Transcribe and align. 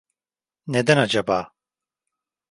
Neden 0.67 0.97
acaba? 0.97 1.53